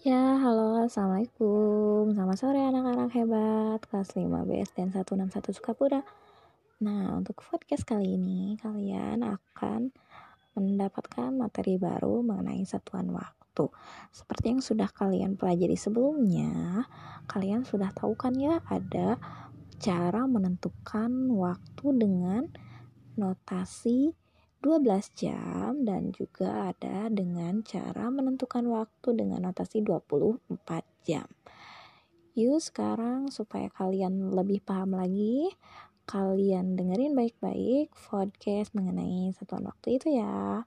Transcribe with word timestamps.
Ya, 0.00 0.40
halo, 0.40 0.80
assalamualaikum. 0.80 2.16
Selamat 2.16 2.40
sore 2.40 2.56
anak-anak 2.56 3.12
hebat 3.20 3.84
kelas 3.84 4.16
5 4.16 4.32
BSDN 4.48 4.96
161 4.96 5.52
Sukapura. 5.52 6.00
Nah, 6.80 7.20
untuk 7.20 7.44
podcast 7.44 7.84
kali 7.84 8.16
ini 8.16 8.56
kalian 8.56 9.20
akan 9.20 9.92
mendapatkan 10.56 11.36
materi 11.36 11.76
baru 11.76 12.24
mengenai 12.24 12.64
satuan 12.64 13.12
waktu. 13.12 13.68
Seperti 14.08 14.56
yang 14.56 14.64
sudah 14.64 14.88
kalian 14.88 15.36
pelajari 15.36 15.76
sebelumnya, 15.76 16.88
kalian 17.28 17.68
sudah 17.68 17.92
tahu 17.92 18.16
kan 18.16 18.32
ya 18.40 18.56
ada 18.72 19.20
cara 19.76 20.24
menentukan 20.24 21.12
waktu 21.28 21.86
dengan 21.92 22.48
notasi 23.20 24.16
12 24.60 25.16
jam 25.16 25.72
dan 25.88 26.12
juga 26.12 26.68
ada 26.68 27.08
dengan 27.08 27.64
cara 27.64 28.12
menentukan 28.12 28.68
waktu 28.68 29.16
dengan 29.16 29.48
notasi 29.48 29.80
24 29.80 30.84
jam. 31.08 31.24
Yuk 32.36 32.60
sekarang 32.60 33.32
supaya 33.32 33.72
kalian 33.72 34.36
lebih 34.36 34.60
paham 34.60 34.94
lagi, 34.94 35.48
kalian 36.04 36.76
dengerin 36.76 37.16
baik-baik 37.16 37.88
podcast 37.96 38.76
mengenai 38.76 39.32
satuan 39.32 39.64
waktu 39.64 39.96
itu 39.96 40.12
ya. 40.12 40.64